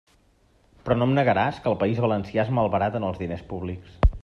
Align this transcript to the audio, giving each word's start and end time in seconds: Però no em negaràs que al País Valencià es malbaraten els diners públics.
Però 0.87 0.97
no 1.01 1.07
em 1.09 1.13
negaràs 1.17 1.59
que 1.65 1.69
al 1.73 1.77
País 1.85 2.01
Valencià 2.07 2.43
es 2.47 2.51
malbaraten 2.61 3.09
els 3.11 3.23
diners 3.25 3.47
públics. 3.53 4.05